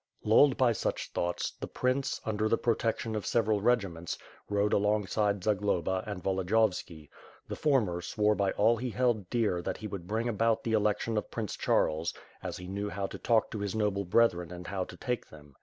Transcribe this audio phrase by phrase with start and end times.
[0.23, 4.17] Lulled by such thoughts, the prince, under the protection of several regiments,
[4.49, 7.07] rode alongside Zagloba and Volodiyov ski;
[7.47, 11.17] the former swore by all he held dear that he would bring about the election
[11.19, 14.83] of Prince Charles, as he knew how to talk to his noble brethren and how
[14.85, 15.53] to take them.